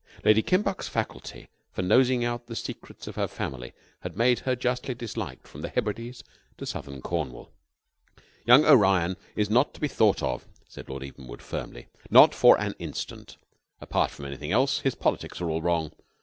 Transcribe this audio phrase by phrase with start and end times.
[0.23, 4.95] Lady Kimbuck's faculty for nosing out the secrets of her family had made her justly
[4.95, 6.23] disliked from the Hebrides
[6.57, 7.51] to Southern Cornwall.
[8.43, 11.85] "Young O'Rion is not to be thought of," said Lord Evenwood firmly.
[12.09, 13.37] "Not for an instant.
[13.79, 15.91] Apart from anything else, his politics are all wrong.